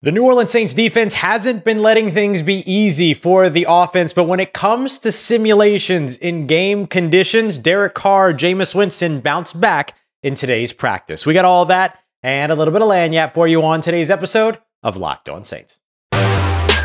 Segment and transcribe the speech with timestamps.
[0.00, 4.28] The New Orleans Saints defense hasn't been letting things be easy for the offense, but
[4.28, 10.36] when it comes to simulations in game conditions, Derek Carr, Jameis Winston bounce back in
[10.36, 11.26] today's practice.
[11.26, 14.58] We got all that and a little bit of lagniappe for you on today's episode
[14.84, 15.80] of Locked On Saints.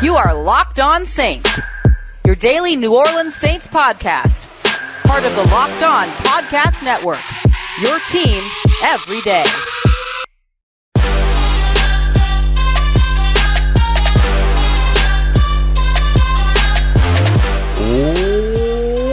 [0.02, 1.60] You are Locked On Saints,
[2.26, 4.48] your daily New Orleans Saints podcast,
[5.04, 7.22] part of the Locked On Podcast Network.
[7.80, 8.42] Your team
[8.82, 9.44] every day.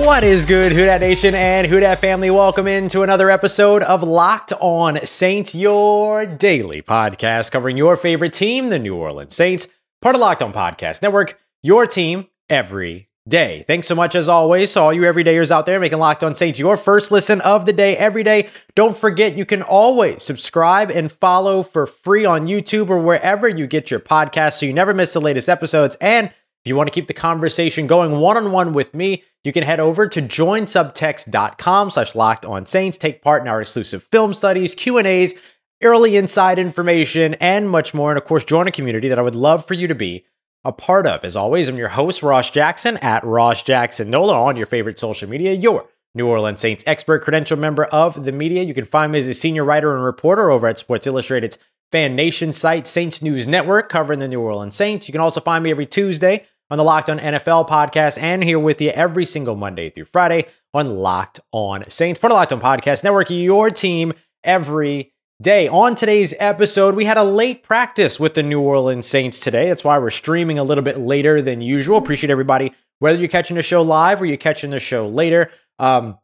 [0.01, 2.31] What is good, Who Dat Nation and Who Dat family?
[2.31, 8.69] Welcome into another episode of Locked On Saints, your daily podcast covering your favorite team,
[8.69, 9.67] the New Orleans Saints,
[10.01, 13.63] part of Locked On Podcast Network, your team every day.
[13.67, 16.57] Thanks so much, as always, to all you everydayers out there making Locked On Saints
[16.57, 18.49] your first listen of the day every day.
[18.75, 23.67] Don't forget, you can always subscribe and follow for free on YouTube or wherever you
[23.67, 25.95] get your podcasts so you never miss the latest episodes.
[26.01, 26.31] And
[26.63, 30.07] if you want to keep the conversation going one-on-one with me, you can head over
[30.07, 35.33] to joinsubtext.com slash locked on saints, take part in our exclusive film studies, Q&As,
[35.81, 38.11] early inside information, and much more.
[38.11, 40.25] And of course, join a community that I would love for you to be
[40.63, 41.25] a part of.
[41.25, 45.27] As always, I'm your host, Ross Jackson, at Ross Jackson Nola on your favorite social
[45.27, 48.61] media, your New Orleans Saints expert credential member of the media.
[48.61, 51.57] You can find me as a senior writer and reporter over at Sports Illustrated's
[51.91, 55.07] Fan Nation site, Saints News Network, covering the New Orleans Saints.
[55.07, 58.57] You can also find me every Tuesday on the Locked On NFL podcast and here
[58.57, 62.61] with you every single Monday through Friday on Locked On Saints, part of Locked On
[62.61, 65.67] Podcast Network, your team every day.
[65.67, 69.67] On today's episode, we had a late practice with the New Orleans Saints today.
[69.67, 71.97] That's why we're streaming a little bit later than usual.
[71.97, 75.51] Appreciate everybody, whether you're catching the show live or you're catching the show later.
[75.77, 76.17] Um,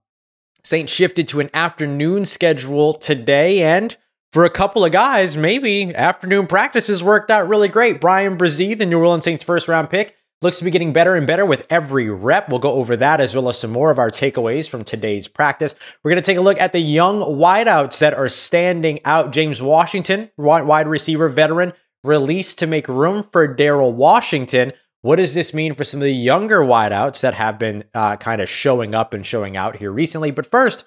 [0.64, 3.98] Saints shifted to an afternoon schedule today, and
[4.32, 8.00] for a couple of guys, maybe afternoon practices worked out really great.
[8.00, 11.26] Bryan Bresee, the New Orleans Saints first round pick, looks to be getting better and
[11.26, 12.50] better with every rep.
[12.50, 15.74] We'll go over that as well as some more of our takeaways from today's practice.
[16.04, 19.32] We're going to take a look at the young wideouts that are standing out.
[19.32, 24.74] James Washington, wide receiver veteran, released to make room for Daryl Washington.
[25.02, 28.42] What does this mean for some of the younger wideouts that have been uh, kind
[28.42, 30.32] of showing up and showing out here recently?
[30.32, 30.86] But first,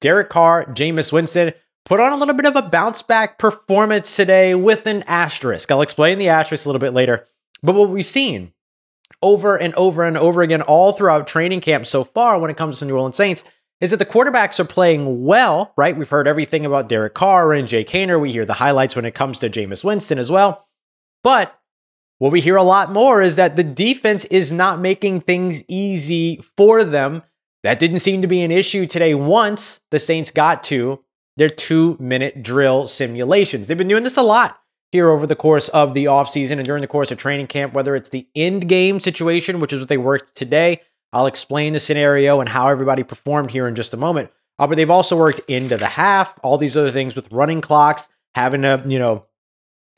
[0.00, 1.52] Derek Carr, Jameis Winston
[1.84, 5.70] put on a little bit of a bounce back performance today with an asterisk.
[5.70, 7.26] I'll explain the asterisk a little bit later.
[7.62, 8.52] But what we've seen
[9.22, 12.78] over and over and over again all throughout training camp so far when it comes
[12.78, 13.42] to New Orleans Saints
[13.80, 15.96] is that the quarterbacks are playing well, right?
[15.96, 18.20] We've heard everything about Derek Carr and Jake Haener.
[18.20, 20.66] We hear the highlights when it comes to Jameis Winston as well.
[21.22, 21.56] But
[22.18, 26.40] what we hear a lot more is that the defense is not making things easy
[26.56, 27.22] for them.
[27.62, 31.04] That didn't seem to be an issue today once the Saints got to
[31.36, 33.68] their two minute drill simulations.
[33.68, 34.60] They've been doing this a lot
[34.92, 37.94] here over the course of the offseason and during the course of training camp, whether
[37.94, 40.80] it's the end game situation, which is what they worked today.
[41.12, 44.30] I'll explain the scenario and how everybody performed here in just a moment.
[44.58, 48.08] Uh, but they've also worked into the half, all these other things with running clocks,
[48.34, 49.24] having to, you know,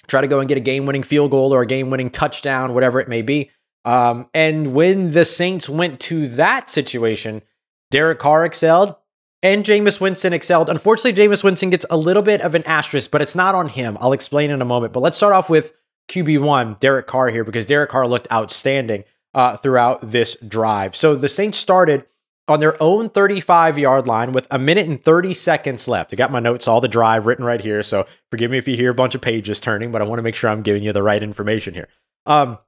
[0.06, 2.74] try to go and get a game winning field goal or a game winning touchdown,
[2.74, 3.50] whatever it may be.
[3.84, 7.42] Um, and when the Saints went to that situation,
[7.90, 8.94] Derek Carr excelled
[9.42, 10.68] and Jameis Winston excelled.
[10.68, 13.96] Unfortunately, Jameis Winston gets a little bit of an asterisk, but it's not on him.
[14.00, 14.92] I'll explain in a moment.
[14.92, 15.72] But let's start off with
[16.08, 20.94] QB1, Derek Carr here, because Derek Carr looked outstanding uh, throughout this drive.
[20.94, 22.04] So the Saints started
[22.48, 26.12] on their own 35 yard line with a minute and 30 seconds left.
[26.12, 27.82] I got my notes, all the drive written right here.
[27.82, 30.24] So forgive me if you hear a bunch of pages turning, but I want to
[30.24, 31.88] make sure I'm giving you the right information here.
[32.26, 32.58] Um,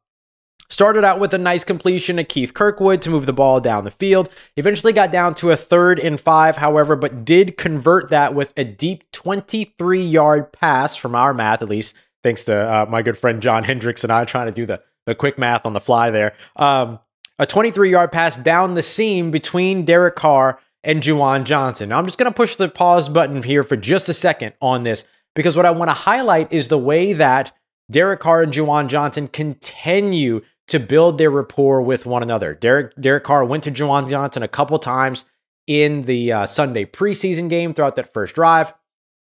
[0.68, 3.90] Started out with a nice completion to Keith Kirkwood to move the ball down the
[3.90, 4.30] field.
[4.56, 8.64] Eventually got down to a third and five, however, but did convert that with a
[8.64, 13.42] deep 23 yard pass from our math, at least, thanks to uh, my good friend
[13.42, 16.34] John Hendricks and I trying to do the, the quick math on the fly there.
[16.56, 16.98] Um,
[17.38, 21.88] a 23 yard pass down the seam between Derek Carr and Juwan Johnson.
[21.90, 24.82] Now, I'm just going to push the pause button here for just a second on
[24.82, 27.52] this because what I want to highlight is the way that
[27.90, 30.42] Derek Carr and Juwan Johnson continue
[30.72, 32.54] to build their rapport with one another.
[32.54, 35.26] Derek Derek Carr went to Juwan Johnson a couple times
[35.66, 38.72] in the uh, Sunday preseason game throughout that first drive.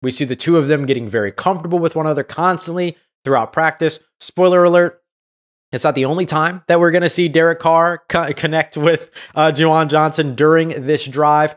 [0.02, 4.00] We see the two of them getting very comfortable with one another constantly throughout practice.
[4.18, 5.00] Spoiler alert,
[5.70, 9.08] it's not the only time that we're going to see Derek Carr co- connect with
[9.36, 11.54] uh, Juwan Johnson during this drive.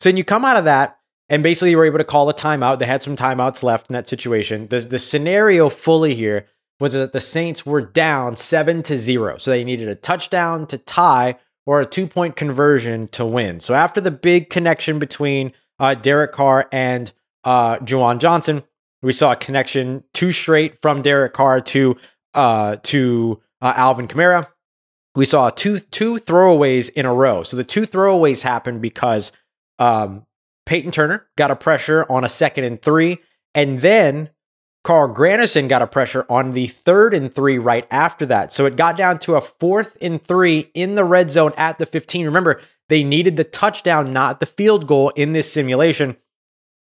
[0.00, 0.98] So when you come out of that,
[1.28, 2.80] and basically you were able to call a timeout.
[2.80, 4.66] They had some timeouts left in that situation.
[4.66, 6.46] The, the scenario fully here
[6.80, 9.38] was that the Saints were down seven to zero.
[9.38, 11.36] So they needed a touchdown to tie
[11.66, 13.60] or a two point conversion to win.
[13.60, 17.12] So after the big connection between uh, Derek Carr and
[17.44, 18.62] uh, Juwan Johnson,
[19.02, 21.96] We saw a connection two straight from Derek Carr to
[22.34, 24.46] uh, to uh, Alvin Kamara.
[25.14, 27.42] We saw two two throwaways in a row.
[27.44, 29.32] So the two throwaways happened because
[29.78, 30.26] um,
[30.66, 33.18] Peyton Turner got a pressure on a second and three,
[33.54, 34.30] and then
[34.84, 38.52] Carl Granderson got a pressure on the third and three right after that.
[38.52, 41.86] So it got down to a fourth and three in the red zone at the
[41.86, 42.24] 15.
[42.24, 46.16] Remember, they needed the touchdown, not the field goal in this simulation.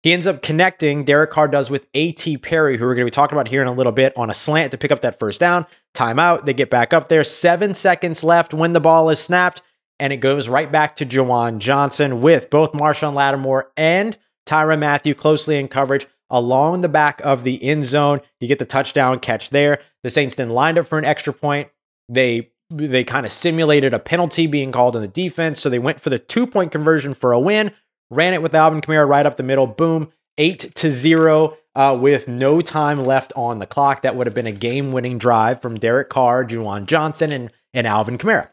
[0.03, 2.39] He ends up connecting, Derek Carr does with A.T.
[2.39, 4.35] Perry, who we're going to be talking about here in a little bit, on a
[4.35, 5.67] slant to pick up that first down.
[5.95, 6.45] Timeout.
[6.45, 7.25] They get back up there.
[7.25, 9.63] Seven seconds left when the ball is snapped,
[9.99, 14.17] and it goes right back to Juwan Johnson with both Marshon Lattimore and
[14.47, 18.21] Tyrann Mathieu closely in coverage along the back of the end zone.
[18.41, 19.81] You get the touchdown catch there.
[20.03, 21.69] The Saints then lined up for an extra point.
[22.09, 26.01] They they kind of simulated a penalty being called on the defense, so they went
[26.01, 27.73] for the two point conversion for a win
[28.11, 29.67] ran it with Alvin Kamara right up the middle.
[29.67, 34.03] Boom, eight to zero uh, with no time left on the clock.
[34.03, 37.87] That would have been a game winning drive from Derek Carr, Juwan Johnson, and, and
[37.87, 38.49] Alvin Kamara.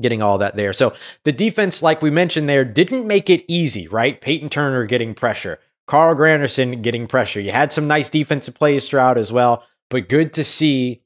[0.00, 0.72] Getting all that there.
[0.72, 0.94] So
[1.24, 4.18] the defense, like we mentioned there, didn't make it easy, right?
[4.18, 5.58] Peyton Turner getting pressure,
[5.90, 7.40] Carl Granderson getting pressure.
[7.40, 11.02] You had some nice defensive plays throughout as well, but good to see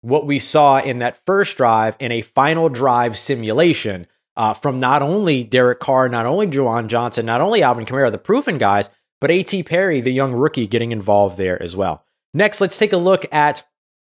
[0.00, 4.06] what we saw in that first drive in a final drive simulation
[4.38, 8.16] uh, from not only Derek Carr, not only Juwan Johnson, not only Alvin Kamara, the
[8.16, 8.88] proven guys,
[9.20, 9.64] but A.T.
[9.64, 12.02] Perry, the young rookie, getting involved there as well.
[12.32, 13.62] Next, let's take a look at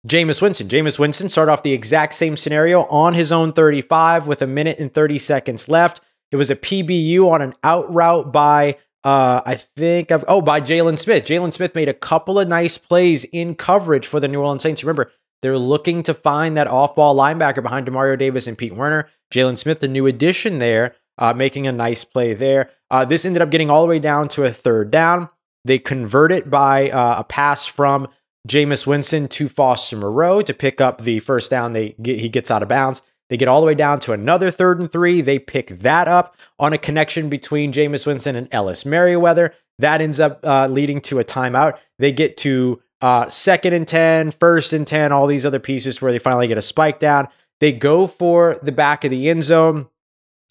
[0.06, 0.69] Jameis Winston.
[0.69, 4.78] Jameis Winston started off the exact same scenario on his own 35 with a minute
[4.78, 6.00] and 30 seconds left.
[6.30, 10.60] It was a PBU on an out route by, uh, I think, of, oh, by
[10.60, 11.25] Jaylon Smith.
[11.25, 14.84] Jaylon Smith made a couple of nice plays in coverage for the New Orleans Saints.
[14.84, 15.10] Remember,
[15.43, 19.08] they're looking to find that off ball linebacker behind Demario Davis and Pete Werner.
[19.32, 22.70] Jaylon Smith, the new addition there, uh, making a nice play there.
[22.90, 25.28] Uh, this ended up getting all the way down to a third down.
[25.64, 28.08] They convert it by uh, a pass from
[28.48, 31.72] Jameis Winston to Foster Moreau to pick up the first down.
[31.72, 33.02] They get, he gets out of bounds.
[33.32, 35.23] They get all the way down to another third and three.
[35.23, 39.55] They pick that up on a connection between Jameis Winston and Ellis Merriweather.
[39.79, 41.79] That ends up uh, leading to a timeout.
[41.99, 46.12] They get to uh, second and 10, first and 10, all these other pieces where
[46.12, 47.26] they finally get a spike down.
[47.62, 49.88] They go for the back of the end zone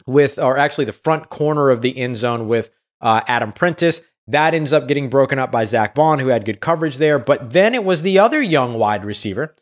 [0.07, 4.01] with, or actually the front corner of the end zone with uh, Adam Prentice.
[4.25, 7.19] That ends up getting broken up by Zack Baun, who had good coverage there.
[7.19, 9.53] But then it was the other young wide receiver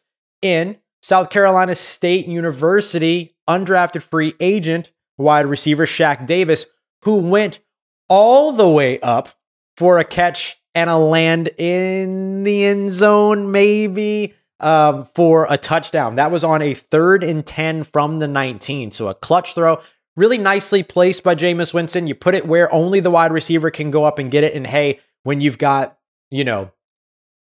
[0.42, 6.66] in South Carolina State University, undrafted free agent wide receiver Shaq Davis,
[7.04, 7.60] who went
[8.08, 9.30] all the way up
[9.78, 16.16] for a catch and a land in the end zone, maybe um, for a touchdown.
[16.16, 18.92] That was on a third and 10 from the 19.
[18.92, 19.82] So a clutch throw,
[20.16, 22.08] really nicely placed by Jameis Winston.
[22.08, 24.54] You put it where only the wide receiver can go up and get it.
[24.54, 25.98] And hey, when you've got,
[26.30, 26.72] you know,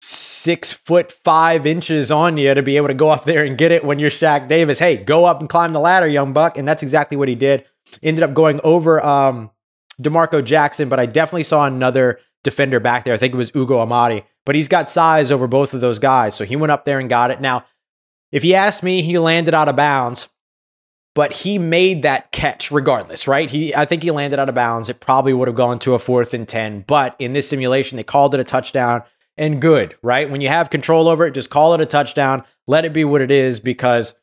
[0.02, 3.72] six foot five inches on you to be able to go up there and get
[3.72, 6.58] it when you're Shaq Davis, hey, go up and climb the ladder, young buck.
[6.58, 7.66] And that's exactly what he did.
[8.02, 9.52] Ended up going over um,
[10.00, 13.14] D'Marco Jackson, but I definitely saw another defender back there.
[13.14, 16.36] I think it was Ugo Amadi but he's got size over both of those guys.
[16.36, 17.42] So he went up there and got it.
[17.42, 17.66] Now,
[18.32, 20.30] if you ask me, he landed out of bounds,
[21.14, 23.50] but he made that catch regardless, right?
[23.50, 24.90] He I think he landed out of bounds.
[24.90, 28.04] It probably would have gone to a fourth and 10, but in this simulation, they
[28.04, 29.04] called it a touchdown
[29.38, 30.30] and good, right?
[30.30, 32.44] When you have control over it, just call it a touchdown.
[32.68, 34.14] Let it be what it is because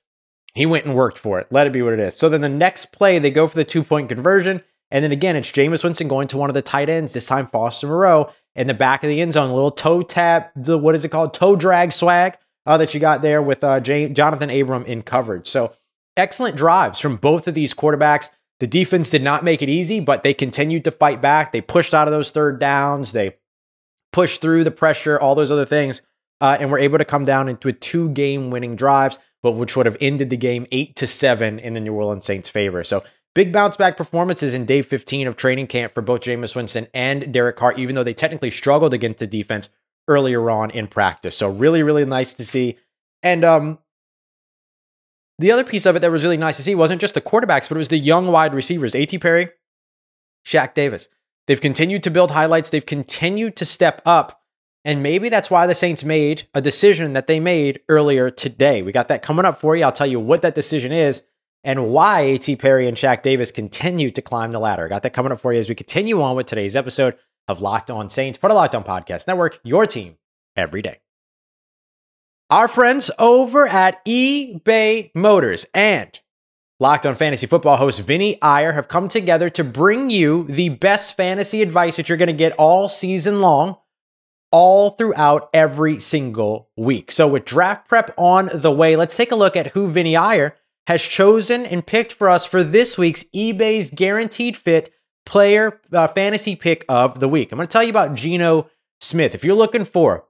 [0.55, 1.47] he went and worked for it.
[1.51, 2.17] Let it be what it is.
[2.17, 4.63] So then the next play, they go for the two point conversion.
[4.91, 7.47] And then again, it's Jameis Winston going to one of the tight ends, this time
[7.47, 10.95] Foster Moreau in the back of the end zone, a little toe tap, the what
[10.95, 14.61] is it called, toe drag swag uh, that you got there with uh, Jay, Johnathan
[14.61, 15.47] Abram in coverage.
[15.47, 15.73] So
[16.17, 18.31] excellent drives from both of these quarterbacks.
[18.61, 21.53] The defense did not make it easy, but they continued to fight back.
[21.53, 23.13] They pushed out of those third downs.
[23.13, 23.37] They
[24.13, 26.03] pushed through the pressure, all those other things,
[26.41, 29.77] uh, and were able to come down into a two game winning drives, but which
[29.77, 32.85] would have ended the game eight to seven in the New Orleans Saints' favor.
[32.85, 33.03] So
[33.39, 37.33] Big bounce back performances in day 15 of training camp for both Jameis Winston and
[37.33, 39.69] Derek Carr, even though they technically struggled against the defense
[40.09, 41.37] earlier on in practice.
[41.37, 42.79] So really, really nice to see.
[43.23, 43.79] And um,
[45.39, 47.69] the other piece of it that was really nice to see wasn't just the quarterbacks,
[47.69, 49.19] but it was the young wide receivers, A.T.
[49.19, 49.51] Perry,
[50.45, 51.09] Shaq Davis.
[51.49, 52.71] They've continued to build highlights.
[52.71, 54.41] They've continued to step up.
[54.85, 58.83] And maybe that's why the Saints made a decision that they made earlier today.
[58.83, 59.85] We got that coming up for you.
[59.85, 61.23] I'll tell you what that decision is
[61.65, 62.57] and why A.T.
[62.57, 64.89] Perry and Shaq Davis continue to climb the ladder.
[64.89, 67.17] Got that coming up for you as we continue on with today's episode
[67.49, 70.19] of Locked On Saints, part of Locked On Podcast Network, your team
[70.55, 71.01] every day.
[72.51, 76.19] Our friends over at eBay Motors and
[76.81, 81.17] Locked On Fantasy Football host Vinny Iyer have come together to bring you the best
[81.17, 83.77] fantasy advice that you're going to get all season long
[84.53, 87.11] all throughout every single week.
[87.11, 90.55] So, with draft prep on the way, let's take a look at who Vinny Iyer
[90.87, 94.95] has chosen and picked for us for this week's eBay's Guaranteed Fit
[95.27, 97.51] Player uh, Fantasy Pick of the Week.
[97.51, 98.71] I'm going to tell you about Geno
[99.01, 99.35] Smith.
[99.35, 100.27] If you're looking for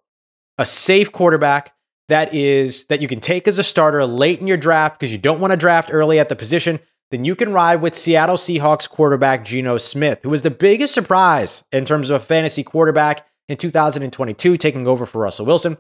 [0.56, 1.74] a safe quarterback
[2.08, 5.18] that is that you can take as a starter late in your draft because you
[5.18, 8.88] don't want to draft early at the position, then you can ride with Seattle Seahawks
[8.88, 13.56] quarterback Geno Smith, who was the biggest surprise in terms of a fantasy quarterback in
[13.56, 15.78] 2022, taking over for Russell Wilson.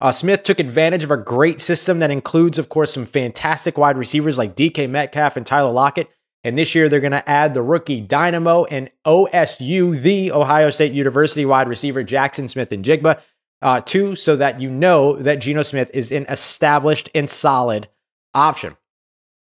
[0.00, 3.96] Uh, Smith took advantage of a great system that includes, of course, some fantastic wide
[3.96, 6.10] receivers like DK Metcalf and Tyler Lockett.
[6.44, 10.92] And this year, they're going to add the rookie Dynamo and OSU, the Ohio State
[10.92, 13.20] University wide receiver Jackson Smith-Njigba,
[13.62, 17.88] uh, too, so that you know that Geno Smith is an established and solid
[18.34, 18.76] option.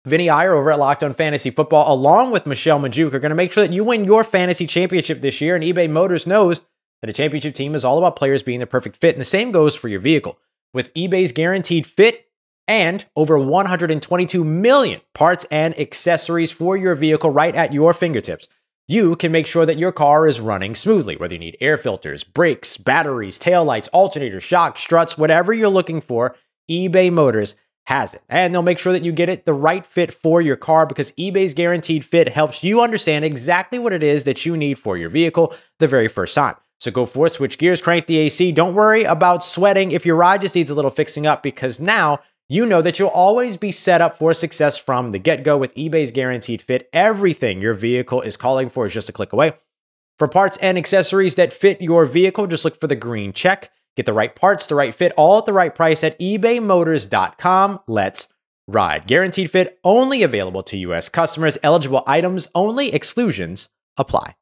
[0.06, 3.36] Vinny Iyer over at Locked On Fantasy Football, along with Michelle Magdziuk, are going to
[3.36, 5.56] make sure that you win your fantasy championship this year.
[5.56, 6.62] And eBay Motors knows
[7.02, 9.52] that a championship team is all about players being the perfect fit, and the same
[9.52, 10.38] goes for your vehicle.
[10.74, 12.28] With eBay's guaranteed fit
[12.68, 18.48] and over 122 million parts and accessories for your vehicle right at your fingertips,
[18.88, 22.24] you can make sure that your car is running smoothly, whether you need air filters,
[22.24, 26.36] brakes, batteries, taillights, alternators, shocks, struts, whatever you're looking for,
[26.70, 28.22] eBay Motors has it.
[28.30, 31.12] And they'll make sure that you get it the right fit for your car because
[31.14, 35.10] eBay's guaranteed fit helps you understand exactly what it is that you need for your
[35.10, 36.56] vehicle the very first time.
[36.80, 38.52] So go forth, switch gears, crank the AC.
[38.52, 42.20] Don't worry about sweating if your ride just needs a little fixing up because now
[42.48, 45.74] you know that you'll always be set up for success from the get go with
[45.76, 46.90] eBay's guaranteed fit.
[46.94, 49.54] Everything your vehicle is calling for is just a click away.
[50.18, 53.72] For parts and accessories that fit your vehicle, just look for the green check.
[53.98, 57.80] Get the right parts, the right fit, all at the right price at ebaymotors.com.
[57.88, 58.28] Let's
[58.68, 59.08] ride.
[59.08, 61.10] Guaranteed fit only available to U.S.
[61.10, 61.58] customers.
[61.64, 62.94] Eligible items only.
[62.94, 64.36] Exclusions apply.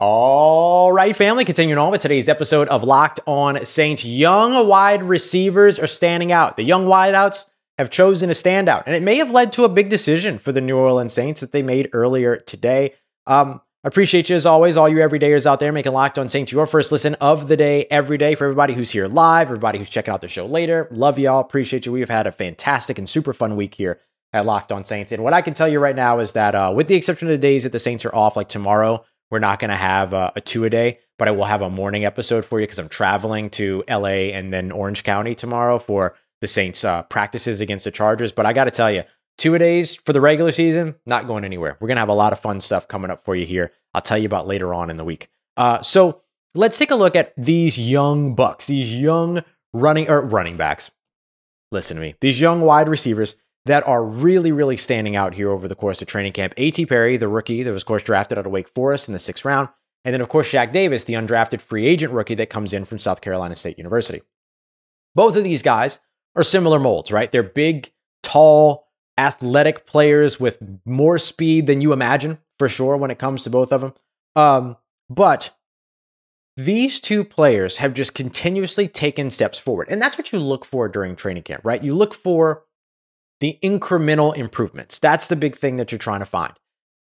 [0.00, 4.04] All right, family, continuing on with today's episode of Locked On Saints.
[4.04, 6.56] Young wide receivers are standing out.
[6.56, 7.46] The young wideouts
[7.78, 10.52] have chosen to stand out, and it may have led to a big decision for
[10.52, 12.94] the New Orleans Saints that they made earlier today.
[13.26, 16.68] Um, appreciate you as always, all you everydayers out there making Locked On Saints your
[16.68, 18.36] first listen of the day every day.
[18.36, 21.40] For everybody who's here live, everybody who's checking out the show later, love y'all.
[21.40, 21.90] Appreciate you.
[21.90, 23.98] We've had a fantastic and super fun week here
[24.32, 25.10] at Locked On Saints.
[25.10, 27.32] And what I can tell you right now is that, uh, with the exception of
[27.32, 30.32] the days that the Saints are off, like tomorrow, we're not going to have a,
[30.36, 32.88] a, two a day, but I will have a morning episode for you because I'm
[32.88, 37.90] traveling to LA and then Orange County tomorrow for the Saints uh, practices against the
[37.90, 38.32] Chargers.
[38.32, 39.04] But I got to tell you,
[39.36, 41.76] two a days for the regular season, not going anywhere.
[41.80, 43.70] We're going to have a lot of fun stuff coming up for you here.
[43.94, 45.28] I'll tell you about later on in the week.
[45.56, 46.22] Uh, so
[46.54, 49.42] let's take a look at these young bucks, these young
[49.72, 50.90] running or running backs.
[51.70, 53.36] Listen to me, these young wide receivers
[53.68, 56.54] that are really, really standing out here over the course of training camp.
[56.56, 56.86] A.T.
[56.86, 59.44] Perry, the rookie that was, of course, drafted out of Wake Forest in the sixth
[59.44, 59.68] round.
[60.04, 62.98] And then, of course, Shaq Davis, the undrafted free agent rookie that comes in from
[62.98, 64.22] South Carolina State University.
[65.14, 65.98] Both of these guys
[66.36, 67.30] are similar molds, right?
[67.30, 67.90] They're big,
[68.22, 73.50] tall, athletic players with more speed than you imagine, for sure, when it comes to
[73.50, 73.94] both of them.
[74.36, 74.76] Um,
[75.10, 75.50] but
[76.56, 79.88] these two players have just continuously taken steps forward.
[79.90, 81.82] And that's what you look for during training camp, right?
[81.82, 82.64] You look for
[83.40, 84.98] the incremental improvements.
[84.98, 86.52] That's the big thing that you're trying to find.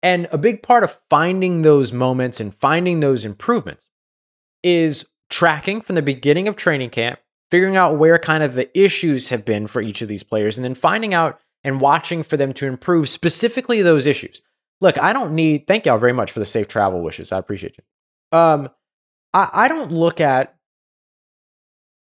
[0.02, 3.86] And a big part of finding those moments and finding those improvements
[4.62, 7.18] is tracking from the beginning of training camp,
[7.50, 10.64] figuring out where kind of the issues have been for each of these players, and
[10.64, 14.42] then finding out and watching for them to improve specifically those issues.
[14.80, 17.32] Look, I don't need, thank y'all very much for the safe travel wishes.
[17.32, 18.38] I appreciate you.
[18.38, 18.68] Um,
[19.32, 20.55] I, I don't look at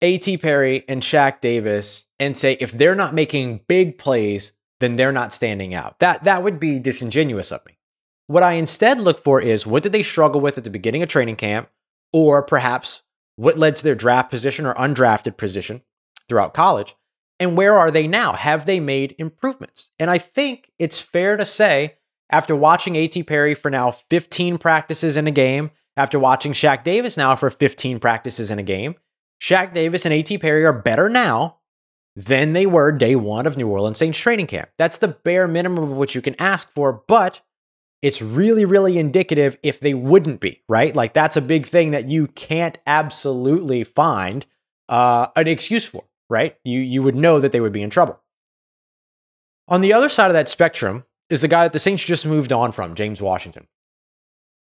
[0.01, 0.37] A.T.
[0.37, 5.33] Perry and Shaq Davis and say if they're not making big plays, then they're not
[5.33, 5.99] standing out.
[5.99, 7.77] That that would be disingenuous of me.
[8.27, 11.09] What I instead look for is what did they struggle with at the beginning of
[11.09, 11.69] training camp,
[12.13, 13.03] or perhaps
[13.35, 15.81] what led to their draft position or undrafted position
[16.27, 16.95] throughout college,
[17.39, 18.33] and where are they now?
[18.33, 19.91] Have they made improvements?
[19.99, 21.95] And I think it's fair to say,
[22.29, 23.23] after watching A.T.
[23.23, 27.99] Perry for now 15 practices in a game, after watching Shaq Davis now for 15
[27.99, 28.95] practices in a game,
[29.41, 30.37] Shaq Davis and A.T.
[30.37, 31.57] Perry are better now
[32.15, 34.69] than they were day one of New Orleans Saints training camp.
[34.77, 37.41] That's the bare minimum of what you can ask for, but
[38.01, 40.95] it's really, really indicative if they wouldn't be, right?
[40.95, 44.45] Like that's a big thing that you can't absolutely find
[44.87, 46.57] uh, an excuse for, right?
[46.63, 48.19] You, you would know that they would be in trouble.
[49.67, 52.51] On the other side of that spectrum is the guy that the Saints just moved
[52.51, 53.67] on from, James Washington.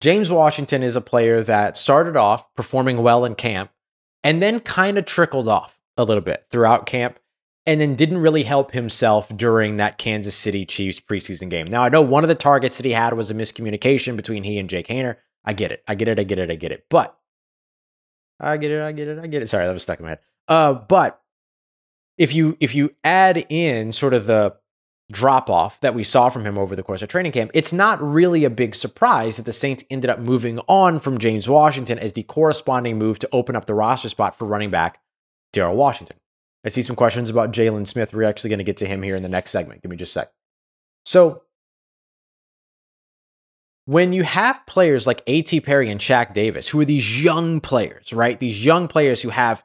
[0.01, 3.71] James Washington is a player that started off performing well in camp
[4.25, 7.19] and then kind of trickled off a little bit throughout camp
[7.67, 11.67] and then didn't really help himself during that Kansas City Chiefs preseason game.
[11.67, 14.59] Now, I know one of the targets that he had was a miscommunication between he
[14.59, 15.17] and Jake Haener.
[15.45, 15.83] I get it.
[15.87, 16.19] I get it.
[16.19, 16.51] I get it.
[16.51, 16.87] I get it.
[16.91, 17.17] But
[18.41, 18.83] I get it.
[18.83, 19.19] I get it.
[19.19, 19.49] I get it.
[19.49, 20.19] Sorry, that was stuck in my head.
[20.49, 21.21] Uh, but
[22.19, 24.57] if you if you add in sort of the
[25.13, 28.03] drop off that we saw from him over the course of training camp, it's not
[28.03, 32.15] really a big surprise that the Saints ended up moving on from James Washington as
[32.15, 34.99] the corresponding move to open up the roster spot for running back
[35.53, 36.17] Daryl Washington.
[36.65, 38.13] I see some questions about Jaylon Smith.
[38.13, 39.83] We're actually going to get to him here in the next segment.
[39.83, 40.33] Give me just a sec.
[41.05, 41.43] So,
[43.85, 45.61] when you have players like A.T.
[45.61, 48.39] Perry and Shaq Davis, who are these young players, right?
[48.39, 49.65] These young players who have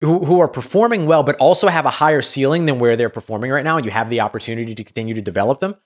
[0.00, 3.50] who, who are performing well, but also have a higher ceiling than where they're performing
[3.50, 5.76] right now, and you have the opportunity to continue to develop them,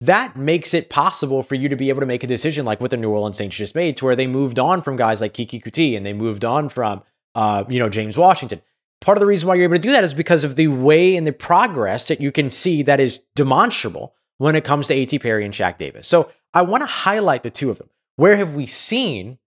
[0.00, 2.90] that makes it possible for you to be able to make a decision like what
[2.90, 5.62] the New Orleans Saints just made, to where they moved on from guys like Keke
[5.62, 7.02] Coutee and they moved on from
[7.34, 8.62] uh, you know James Washington.
[9.00, 11.16] Part of the reason why you're able to do that is because of the way
[11.16, 15.18] and the progress that you can see that is demonstrable when it comes to A.T.
[15.20, 16.08] Perry and Shaq Davis.
[16.08, 17.90] So I want to highlight the two of them.
[18.16, 19.38] Where have we seen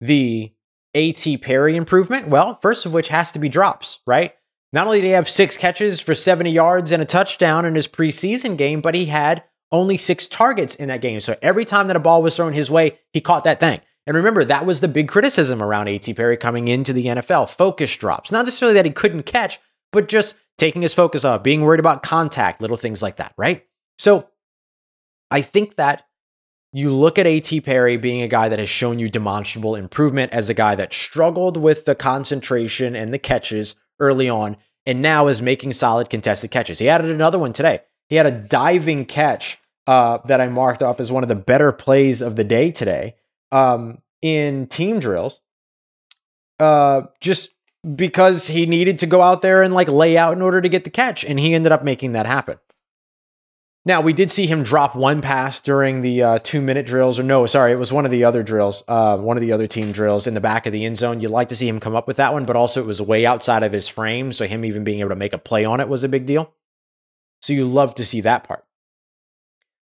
[0.00, 0.52] the
[0.94, 2.28] AT Perry improvement?
[2.28, 4.34] Well, first of which has to be drops, right?
[4.72, 7.88] Not only did he have six catches for 70 yards and a touchdown in his
[7.88, 11.20] preseason game, but he had only six targets in that game.
[11.20, 13.80] So every time that a ball was thrown his way, he caught that thing.
[14.06, 17.94] And remember, that was the big criticism around AT Perry coming into the NFL focus
[17.96, 18.32] drops.
[18.32, 19.58] Not necessarily that he couldn't catch,
[19.92, 23.66] but just taking his focus off, being worried about contact, little things like that, right?
[23.98, 24.28] So
[25.30, 26.04] I think that
[26.72, 27.60] you look at A.T.
[27.62, 31.56] Perry being a guy that has shown you demonstrable improvement as a guy that struggled
[31.56, 34.56] with the concentration and the catches early on,
[34.86, 36.78] and now is making solid contested catches.
[36.78, 37.80] He added another one today.
[38.08, 41.72] He had a diving catch uh, that I marked off as one of the better
[41.72, 43.16] plays of the day today
[43.50, 45.40] um, in team drills.
[46.60, 47.50] Uh, just
[47.94, 50.84] because he needed to go out there and like lay out in order to get
[50.84, 52.58] the catch, and he ended up making that happen.
[53.88, 57.22] Now, we did see him drop one pass during the uh, two minute drills, or
[57.22, 59.92] no, sorry, it was one of the other drills, uh, one of the other team
[59.92, 61.20] drills in the back of the end zone.
[61.20, 63.24] You'd like to see him come up with that one, but also it was way
[63.24, 64.34] outside of his frame.
[64.34, 66.52] So, him even being able to make a play on it was a big deal.
[67.40, 68.66] So, you love to see that part.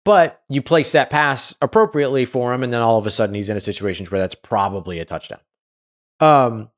[0.04, 3.48] But you place that pass appropriately for him, and then all of a sudden he's
[3.48, 5.40] in a situation where that's probably a touchdown.
[6.20, 6.68] Um,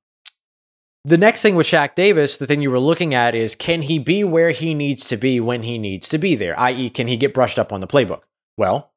[1.05, 3.99] the next thing with Shaq Davis, the thing you were looking at is can he
[3.99, 6.59] be where he needs to be when he needs to be there?
[6.59, 8.23] I.e., can he get brushed up on the playbook?
[8.57, 8.93] Well,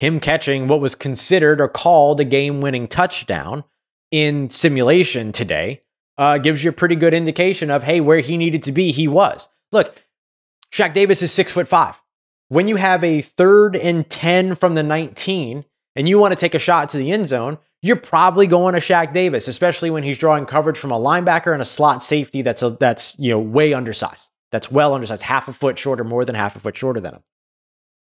[0.00, 3.64] him catching what was considered or called a game winning touchdown
[4.10, 5.80] in simulation today
[6.18, 9.06] uh, gives you a pretty good indication of, hey, where he needed to be, he
[9.06, 9.48] was.
[9.70, 10.04] Look,
[10.72, 12.00] Shaq Davis is six foot five.
[12.48, 15.64] When you have a third and 10 from the 19
[15.96, 18.80] and you want to take a shot to the end zone, you're probably going to
[18.80, 22.62] Shaq Davis, especially when he's drawing coverage from a linebacker and a slot safety that's
[22.62, 24.30] a, that's you know way undersized.
[24.52, 27.22] That's well undersized, half a foot shorter, more than half a foot shorter than him.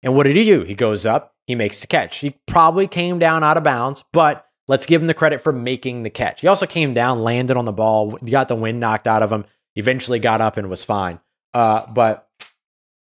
[0.03, 0.63] And what did he do?
[0.63, 2.19] He goes up, he makes the catch.
[2.19, 6.03] He probably came down out of bounds, but let's give him the credit for making
[6.03, 6.41] the catch.
[6.41, 9.45] He also came down, landed on the ball, got the wind knocked out of him,
[9.75, 11.19] eventually got up and was fine.
[11.53, 12.29] Uh, but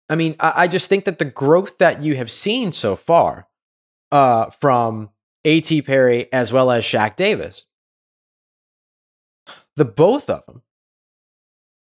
[0.08, 3.48] I mean, I, I, just think that the growth that you have seen so far
[4.12, 5.10] uh, from
[5.44, 5.82] A.T.
[5.82, 7.66] Perry as well as Shaq Davis.
[9.76, 10.62] The both of them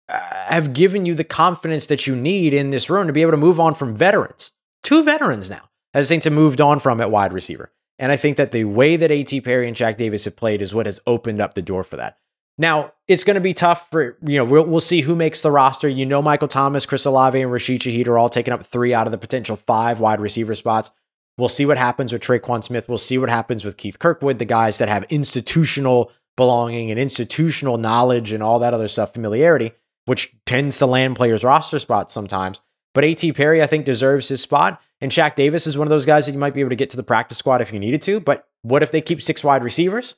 [0.08, 3.32] uh, have given you the confidence that you need in this room to be able
[3.32, 4.52] to move on from veterans.
[4.84, 7.72] Two veterans now, as Saints have moved on from at wide receiver.
[7.98, 9.42] And I think that the way that A.T.
[9.42, 12.18] Perry and Shaq Davis have played is what has opened up the door for that.
[12.58, 15.52] Now, it's going to be tough for, you know, we'll, we'll see who makes the
[15.52, 15.90] roster.
[15.90, 19.08] You know, Michael Thomas, Chris Olave, and Rashid Shaheed are all taking up three out
[19.08, 20.92] of the potential five wide receiver spots.
[21.38, 22.88] We'll see what happens with Tre'Quan Smith.
[22.88, 27.78] We'll see what happens with Keith Kirkwood, the guys that have institutional belonging and institutional
[27.78, 29.74] knowledge and all that other stuff, familiarity,
[30.06, 32.62] which tends to land players' roster spots sometimes.
[32.94, 33.34] But A.T.
[33.34, 34.82] Perry, I think, deserves his spot.
[35.02, 36.90] And Shaq Davis is one of those guys that you might be able to get
[36.92, 38.22] to the practice squad if you needed to.
[38.22, 40.16] But what if they keep six wide receivers?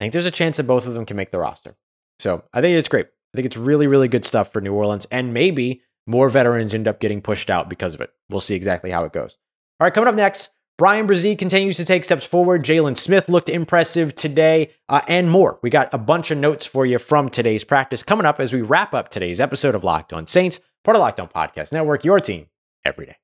[0.00, 1.76] I think there's a chance that both of them can make the roster.
[2.18, 3.06] So I think it's great.
[3.06, 5.06] I think it's really, really good stuff for New Orleans.
[5.10, 8.12] And maybe more veterans end up getting pushed out because of it.
[8.30, 9.36] We'll see exactly how it goes.
[9.78, 12.64] All right, coming up next, Bryan Bresee continues to take steps forward.
[12.64, 15.60] Jaylon Smith looked impressive today, uh, and more.
[15.62, 18.60] We got a bunch of notes for you from today's practice coming up as we
[18.60, 22.18] wrap up today's episode of Locked On Saints, part of Locked On Podcast Network, your
[22.18, 22.48] team
[22.84, 23.14] every day.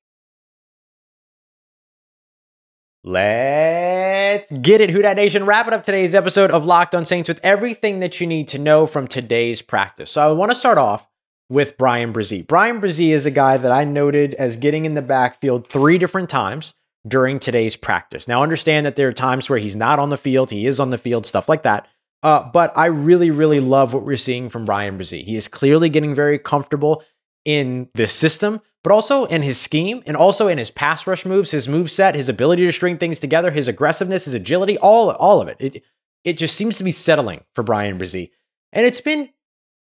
[3.02, 5.44] Let's get it, Who Dat Nation.
[5.44, 8.86] Wrapping up today's episode of Locked On Saints with everything that you need to know
[8.86, 10.12] from today's practice.
[10.12, 11.08] So I want to start off
[11.48, 12.46] with Bryan Bresee.
[12.46, 16.28] Bryan Bresee is a guy that I noted as getting in the backfield three different
[16.28, 16.74] times
[17.06, 18.28] during today's practice.
[18.28, 20.90] Now, understand that there are times where he's not on the field, he is on
[20.90, 21.88] the field, stuff like that.
[22.22, 25.24] Uh, but I really, really love what we're seeing from Bryan Bresee.
[25.24, 27.02] He is clearly getting very comfortable
[27.46, 31.50] in this system, but also in his scheme and also in his pass rush moves,
[31.50, 35.40] his move set, his ability to string things together, his aggressiveness, his agility, all, all
[35.40, 35.56] of it.
[35.60, 35.82] it
[36.24, 38.30] it just seems to be settling for Bryan Bresee.
[38.72, 39.30] And it's been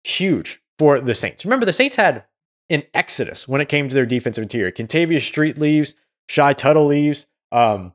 [0.03, 1.45] huge for the Saints.
[1.45, 2.23] Remember, the Saints had
[2.69, 4.71] an exodus when it came to their defensive interior.
[4.71, 5.95] Kentavius Street leaves,
[6.29, 7.91] Shy Tuttle leaves, um,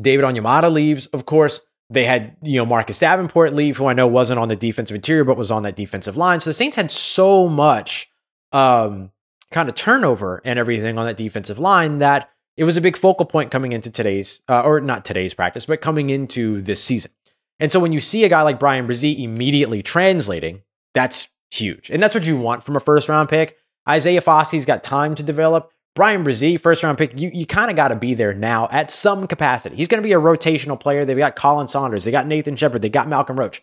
[0.00, 1.60] David Onyemata leaves, of course.
[1.90, 5.24] They had, you know, Marcus Davenport leave, who I know wasn't on the defensive interior,
[5.24, 6.40] but was on that defensive line.
[6.40, 8.08] So the Saints had so much
[8.52, 9.10] um,
[9.50, 13.26] kind of turnover and everything on that defensive line that it was a big focal
[13.26, 17.10] point coming into today's, uh, or not today's practice, but coming into this season.
[17.58, 20.62] And so when you see a guy like Bryan Bresee immediately translating,
[20.94, 21.90] that's huge.
[21.90, 23.58] And that's what you want from a first round pick.
[23.86, 25.72] Isaiah Foskey's got time to develop.
[25.94, 28.90] Bryan Bresee, first round pick, you, you kind of got to be there now at
[28.90, 29.76] some capacity.
[29.76, 31.04] He's going to be a rotational player.
[31.04, 33.62] They've got Khalen Saunders, they got Nathan Shepherd, they got Malcolm Roach.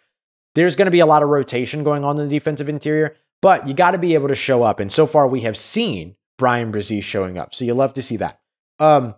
[0.55, 3.67] There's going to be a lot of rotation going on in the defensive interior, but
[3.67, 4.79] you got to be able to show up.
[4.79, 7.53] And so far, we have seen Bryan Bresee showing up.
[7.53, 8.39] So you love to see that.
[8.79, 9.15] Um,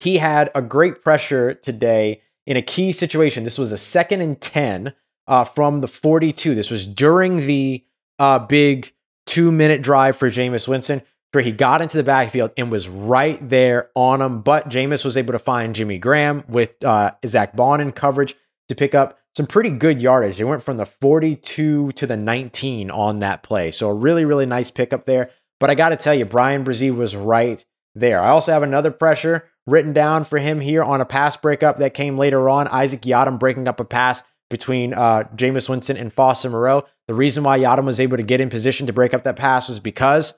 [0.00, 3.44] he had a great pressure today in a key situation.
[3.44, 4.94] This was a second and 10
[5.26, 6.54] uh, from the 42.
[6.54, 7.84] This was during the
[8.18, 8.92] uh, big
[9.26, 13.38] two minute drive for Jameis Winston where he got into the backfield and was right
[13.48, 14.42] there on him.
[14.42, 18.34] But Jameis was able to find Jimmy Graham with uh, Zack Baun in coverage
[18.68, 20.36] to pick up some pretty good yardage.
[20.36, 23.70] They went from the 42 to the 19 on that play.
[23.70, 25.30] So a really, really nice pickup there.
[25.60, 27.64] But I got to tell you, Bryan Bresee was right
[27.94, 28.20] there.
[28.20, 31.94] I also have another pressure written down for him here on a pass breakup that
[31.94, 32.66] came later on.
[32.68, 36.84] Isaac Yiadom breaking up a pass between uh, Jameis Winston and Foster Moreau.
[37.06, 39.68] The reason why Yiadom was able to get in position to break up that pass
[39.68, 40.34] was because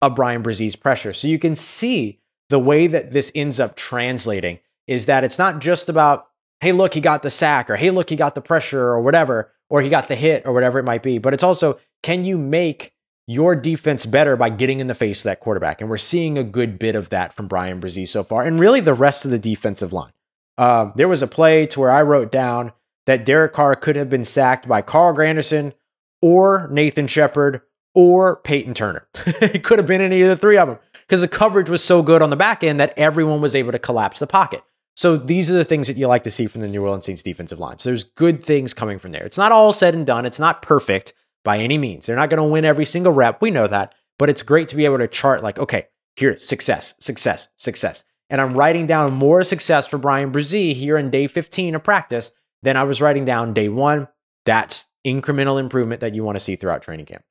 [0.00, 1.12] of Bryan Bresee's pressure.
[1.12, 5.60] So you can see the way that this ends up translating is that it's not
[5.60, 6.28] just about,
[6.60, 9.52] hey, look, he got the sack, or hey, look, he got the pressure, or whatever,
[9.68, 11.18] or he got the hit, or whatever it might be.
[11.18, 12.94] But it's also, can you make
[13.26, 15.80] your defense better by getting in the face of that quarterback?
[15.80, 18.80] And we're seeing a good bit of that from Bryan Bresee so far, and really
[18.80, 20.12] the rest of the defensive line.
[20.56, 22.72] Uh, there was a play to where I wrote down
[23.06, 25.72] that Derek Carr could have been sacked by Carl Granderson
[26.20, 27.60] or Nathan Shepherd
[27.94, 29.06] or Peyton Turner.
[29.26, 32.02] it could have been any of the three of them because the coverage was so
[32.02, 34.62] good on the back end that everyone was able to collapse the pocket.
[34.94, 37.22] So these are the things that you like to see from the New Orleans Saints
[37.22, 37.78] defensive line.
[37.78, 39.24] So there's good things coming from there.
[39.24, 40.26] It's not all said and done.
[40.26, 42.06] It's not perfect by any means.
[42.06, 43.40] They're not going to win every single rep.
[43.40, 46.94] We know that, but it's great to be able to chart like, okay, here, success,
[46.98, 48.02] success, success.
[48.28, 52.32] And I'm writing down more success for Bryan Bresee here in day 15 of practice
[52.62, 54.08] than I was writing down day one.
[54.44, 57.22] That's incremental improvement that you want to see throughout training camp.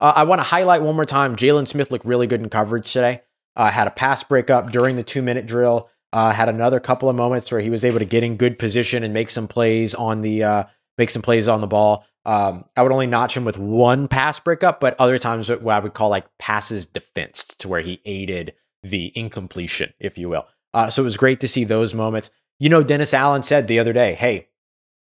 [0.00, 2.92] Uh, I want to highlight one more time Jaylon Smith looked really good in coverage
[2.92, 3.22] today.
[3.56, 5.88] Uh, had a pass breakup during the two minute drill.
[6.12, 9.02] Uh, had another couple of moments where he was able to get in good position
[9.02, 10.64] and make some plays on the uh,
[10.98, 12.04] make some plays on the ball.
[12.24, 15.80] Um, I would only notch him with one pass breakup, but other times what I
[15.80, 20.46] would call like passes defensed to where he aided the incompletion, if you will.
[20.72, 22.30] Uh, so it was great to see those moments.
[22.58, 24.48] You know, Dennis Allen said the other day, hey,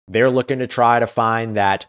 [0.09, 1.87] they're looking to try to find that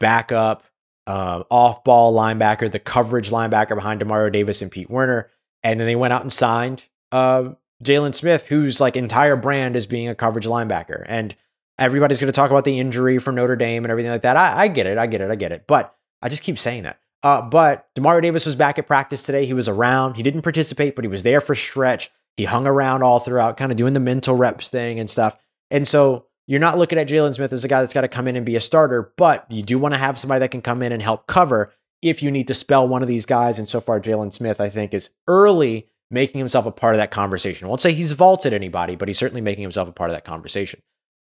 [0.00, 0.64] backup
[1.06, 5.30] uh, off ball linebacker, the coverage linebacker behind Demario Davis and Pete Werner.
[5.62, 7.50] And then they went out and signed uh,
[7.82, 11.04] Jaylon Smith, whose like entire brand is being a coverage linebacker.
[11.06, 11.34] And
[11.78, 14.36] everybody's going to talk about the injury from Notre Dame and everything like that.
[14.36, 14.98] I, I, get it.
[14.98, 15.30] I get it.
[15.30, 15.66] I get it.
[15.66, 17.00] But I just keep saying that.
[17.22, 19.46] Uh, but Demario Davis was back at practice today.
[19.46, 20.14] He was around.
[20.14, 22.10] He didn't participate, but he was there for stretch.
[22.36, 25.36] He hung around all throughout, kind of doing the mental reps thing and stuff.
[25.70, 28.28] And so you're not looking at Jaylon Smith as a guy that's got to come
[28.28, 30.82] in and be a starter, but you do want to have somebody that can come
[30.82, 33.58] in and help cover if you need to spell one of these guys.
[33.58, 37.10] And so far, Jaylon Smith, I think, is early making himself a part of that
[37.10, 37.64] conversation.
[37.64, 40.24] I won't say he's vaulted anybody, but he's certainly making himself a part of that
[40.24, 40.80] conversation.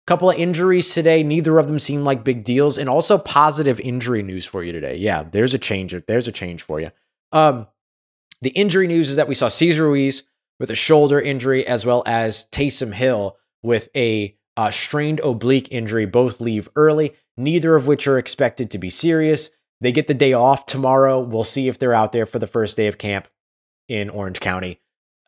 [0.07, 1.22] A couple of injuries today.
[1.22, 4.96] Neither of them seem like big deals, and also positive injury news for you today.
[4.96, 5.94] Yeah, there's a change.
[6.07, 6.90] There's a change for you.
[7.33, 7.66] Um,
[8.40, 10.22] the injury news is that we saw Cesar Ruiz
[10.61, 16.04] with a shoulder injury, as well as Taysom Hill with a uh, strained oblique injury
[16.04, 19.50] both leave early, neither of which are expected to be serious.
[19.80, 21.20] They get the day off tomorrow.
[21.20, 23.28] We'll see if they're out there for the first day of camp
[23.88, 24.80] in Orange County.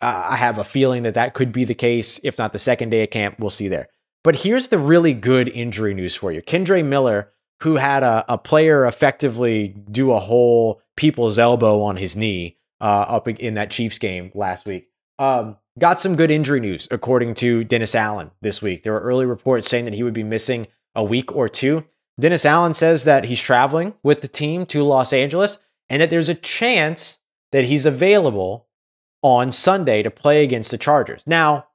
[0.02, 2.18] Uh, I have a feeling that that could be the case.
[2.24, 3.86] If not the second day of camp, we'll see there.
[4.24, 6.42] But here's the really good injury news for you.
[6.42, 7.30] Kendre Miller,
[7.62, 13.06] who had a, a player effectively do a whole people's elbow on his knee uh,
[13.06, 14.88] up in that Chiefs game last week,
[15.20, 18.82] um, got some good injury news, according to Dennis Allen this week.
[18.82, 21.84] There were early reports saying that he would be missing a week or two.
[22.18, 26.28] Dennis Allen says that he's traveling with the team to Los Angeles and that there's
[26.28, 27.18] a chance
[27.52, 28.68] that he's available
[29.22, 31.22] on Sunday to play against the Chargers.
[31.26, 31.66] Now,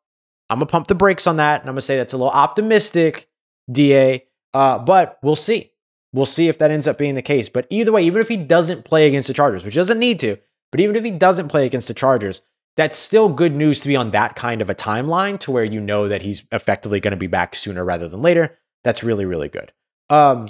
[0.50, 2.18] I'm going to pump the brakes on that and I'm going to say that's a
[2.18, 3.30] little optimistic,
[3.72, 5.72] DA, uh, but we'll see.
[6.14, 7.50] We'll see if that ends up being the case.
[7.50, 10.20] But either way, even if he doesn't play against the Chargers, which he doesn't need
[10.20, 10.38] to,
[10.72, 12.42] but even if he doesn't play against the Chargers,
[12.76, 15.80] that's still good news to be on that kind of a timeline to where you
[15.80, 18.58] know that he's effectively going to be back sooner rather than later.
[18.84, 19.72] that's really, really good.
[20.10, 20.48] Um,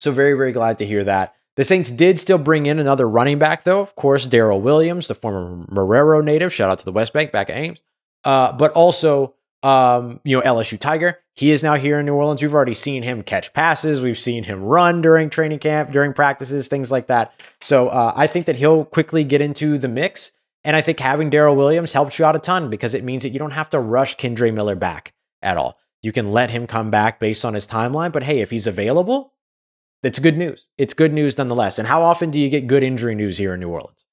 [0.00, 1.34] so very, very glad to hear that.
[1.56, 3.80] The Saints did still bring in another running back, though.
[3.80, 6.52] Of course, Darrel Williams, the former Marrero native.
[6.54, 7.82] Shout out to the West Bank back at Ames.
[8.24, 11.18] Uh, but also, um, you know, LSU Tiger.
[11.34, 12.40] He is now here in New Orleans.
[12.40, 14.00] We've already seen him catch passes.
[14.00, 17.32] We've seen him run during training camp, during practices, things like that.
[17.60, 20.30] So uh, I think that he'll quickly get into the mix.
[20.64, 23.30] And I think having Darrel Williams helps you out a ton because it means that
[23.30, 25.78] you don't have to rush Kendre Miller back at all.
[26.02, 28.12] You can let him come back based on his timeline.
[28.12, 29.34] But hey, if he's available,
[30.02, 30.68] that's good news.
[30.78, 31.78] It's good news nonetheless.
[31.78, 34.04] And how often do you get good injury news here in New Orleans?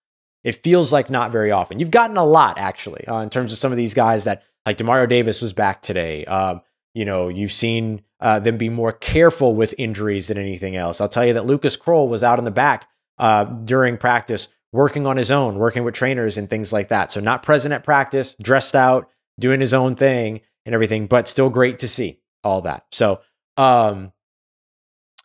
[0.44, 1.80] It feels like not very often.
[1.80, 4.78] You've gotten a lot actually uh, in terms of some of these guys that like
[4.78, 6.26] Demario Davis was back today.
[6.26, 6.62] Um,
[6.94, 11.00] you know, you've seen uh, them be more careful with injuries than anything else.
[11.00, 15.08] I'll tell you that Lucas Krull was out in the back uh, during practice, working
[15.08, 17.12] on his own, working with trainers and things like that.
[17.12, 21.50] So not present at practice, dressed out, doing his own thing and everything, but still
[21.50, 22.86] great to see all that.
[22.92, 23.22] So
[23.56, 24.12] um,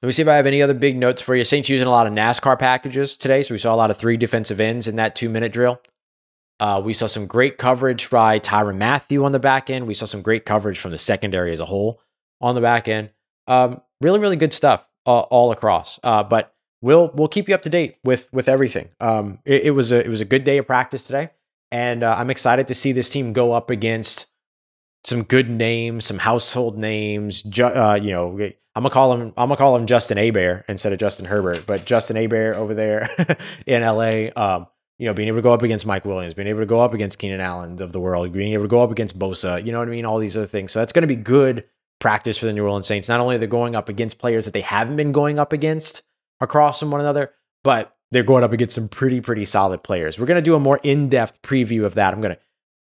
[0.02, 1.44] let me see if I have any other big notes for you.
[1.44, 3.42] Saints using a lot of NASCAR packages today.
[3.42, 5.81] So we saw a lot of three defensive ends in that two minute drill.
[6.61, 9.87] Uh, we saw some great coverage by Tyrann Mathieu on the back end.
[9.87, 12.00] We saw some great coverage from the secondary as a whole
[12.40, 13.11] on the back end.
[13.48, 15.98] Um, really, really good stuff uh, all across.
[16.02, 16.51] Uh, but
[16.82, 18.90] we'll we'll keep you up to date with with everything.
[19.00, 21.30] Um, it, it, was a it was a good day of practice today,
[21.70, 24.26] and uh, I'm excited to see this team go up against
[25.04, 27.42] some good names, some household names.
[27.42, 28.38] Ju- uh, you know,
[28.74, 29.32] I'm gonna call him.
[29.36, 33.08] I'm gonna call him Justin Herbert instead of Justin Herbert, but Justin Herbert over there
[33.66, 34.28] in LA.
[34.36, 34.66] Um,
[34.98, 36.94] you know, being able to go up against Mike Williams, being able to go up
[36.94, 39.64] against Keenan Allen of the world, being able to go up against Bosa.
[39.64, 40.04] You know what I mean?
[40.04, 40.70] All these other things.
[40.70, 41.64] So that's going to be good
[41.98, 43.08] practice for the New Orleans Saints.
[43.08, 46.02] Not only are they going up against players that they haven't been going up against
[46.42, 47.31] across from one another,
[47.64, 50.18] but they're going up against some pretty, pretty solid players.
[50.18, 52.12] We're going to do a more in depth preview of that.
[52.12, 52.40] I'm going to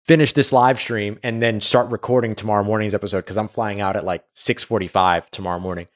[0.05, 3.95] finish this live stream and then start recording tomorrow morning's episode because I'm flying out
[3.95, 5.87] at like 6:45 tomorrow morning.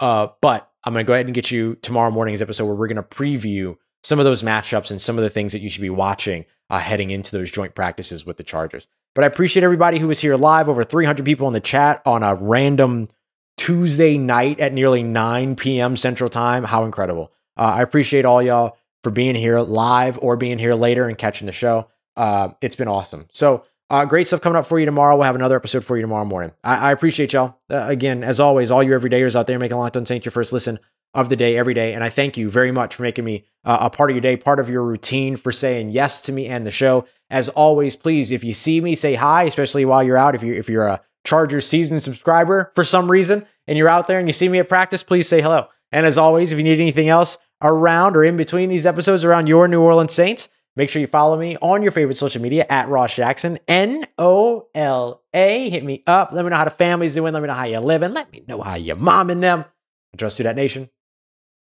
[0.00, 2.88] Uh, but I'm going to go ahead and get you tomorrow morning's episode where we're
[2.88, 5.82] going to preview some of those matchups and some of the things that you should
[5.82, 8.88] be watching uh, heading into those joint practices with the Chargers.
[9.14, 10.68] But I appreciate everybody who was here live.
[10.68, 13.08] Over 300 people in the chat on a random
[13.56, 15.96] Tuesday night at nearly 9 p.m.
[15.96, 16.64] Central Time.
[16.64, 17.32] How incredible!
[17.56, 21.46] Uh, I appreciate all y'all for being here live or being here later and catching
[21.46, 21.88] the show.
[22.16, 23.26] Uh, it's been awesome.
[23.32, 25.16] So uh, great stuff coming up for you tomorrow.
[25.16, 26.52] We'll have another episode for you tomorrow morning.
[26.64, 27.58] I, I appreciate y'all.
[27.70, 30.52] Uh, again, as always, all you everydayers out there making Locked On Saints your first
[30.52, 30.78] listen
[31.14, 31.92] of the day every day.
[31.92, 34.36] And I thank you very much for making me uh, a part of your day,
[34.36, 37.06] part of your routine, for saying yes to me and the show.
[37.28, 40.34] As always, please, if you see me, say hi, especially while you're out.
[40.34, 44.18] If you're if you're a Chargers season subscriber for some reason and you're out there
[44.18, 45.68] and you see me at practice, please say hello.
[45.92, 49.46] And as always, if you need anything else around or in between these episodes around
[49.46, 52.88] your New Orleans Saints, Make sure you follow me on your favorite social media at
[52.88, 55.68] Ross Jackson, N O L A.
[55.68, 56.30] Hit me up.
[56.32, 57.34] Let me know how the family's doing.
[57.34, 58.14] Let me know how you're living.
[58.14, 59.66] Let me know how you're momming them.
[60.14, 60.88] I trust you, that nation.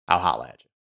[0.10, 0.67] I'll holla at you.